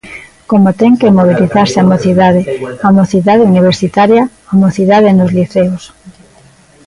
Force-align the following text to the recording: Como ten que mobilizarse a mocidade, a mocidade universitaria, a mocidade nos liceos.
Como 0.51 0.69
ten 0.79 0.93
que 0.99 1.15
mobilizarse 1.19 1.77
a 1.79 1.87
mocidade, 1.91 2.41
a 2.87 2.89
mocidade 2.99 3.45
universitaria, 3.51 4.23
a 4.51 4.53
mocidade 4.63 5.09
nos 5.17 5.31
liceos. 5.37 5.83